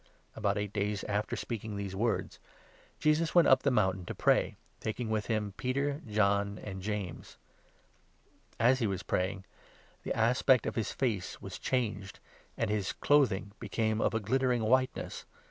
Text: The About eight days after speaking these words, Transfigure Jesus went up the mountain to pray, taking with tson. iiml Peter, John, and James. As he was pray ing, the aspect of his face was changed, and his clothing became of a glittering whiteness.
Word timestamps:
The 0.33 0.39
About 0.39 0.57
eight 0.57 0.73
days 0.73 1.03
after 1.03 1.35
speaking 1.35 1.75
these 1.75 1.95
words, 1.95 2.39
Transfigure 2.39 3.01
Jesus 3.01 3.35
went 3.35 3.47
up 3.47 3.61
the 3.61 3.69
mountain 3.69 4.03
to 4.05 4.15
pray, 4.15 4.55
taking 4.79 5.11
with 5.11 5.25
tson. 5.27 5.51
iiml 5.53 5.57
Peter, 5.57 6.01
John, 6.07 6.57
and 6.57 6.81
James. 6.81 7.37
As 8.59 8.79
he 8.79 8.87
was 8.87 9.03
pray 9.03 9.29
ing, 9.29 9.45
the 10.01 10.17
aspect 10.17 10.65
of 10.65 10.73
his 10.73 10.91
face 10.91 11.39
was 11.39 11.59
changed, 11.59 12.19
and 12.57 12.71
his 12.71 12.93
clothing 12.93 13.51
became 13.59 14.01
of 14.01 14.15
a 14.15 14.19
glittering 14.19 14.63
whiteness. 14.63 15.27